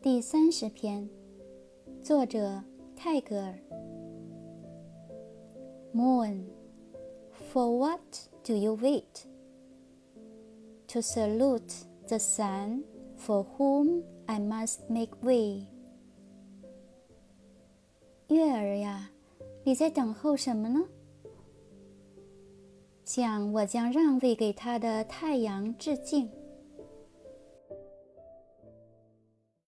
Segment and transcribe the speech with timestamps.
[0.00, 1.10] 第三十篇，
[2.04, 2.62] 作者
[2.94, 3.58] 泰戈尔。
[5.92, 6.44] Moon,
[7.52, 8.00] for what
[8.44, 9.26] do you wait?
[10.86, 12.84] To salute the sun,
[13.18, 15.66] for whom I must make way.
[18.28, 19.10] 月儿呀，
[19.64, 20.78] 你在等候什么呢？
[23.04, 26.30] 向我将让位给他的太阳致敬。